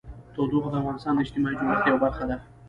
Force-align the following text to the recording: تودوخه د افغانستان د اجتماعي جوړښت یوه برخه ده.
تودوخه 0.33 0.69
د 0.71 0.75
افغانستان 0.81 1.13
د 1.15 1.19
اجتماعي 1.23 1.55
جوړښت 1.59 1.83
یوه 1.89 2.01
برخه 2.05 2.23
ده. 2.29 2.37